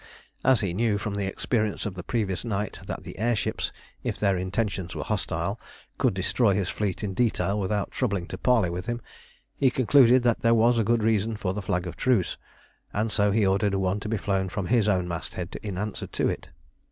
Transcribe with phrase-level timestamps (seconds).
[0.43, 4.17] As he knew from the experience of the previous night that the air ships, if
[4.17, 5.59] their intentions were hostile,
[5.99, 8.99] could destroy his fleet in detail without troubling to parley with him,
[9.57, 12.35] he concluded that there was a good reason for the flag of truce,
[12.91, 16.27] and so he ordered one to be flown from his own masthead in answer to
[16.27, 16.49] it.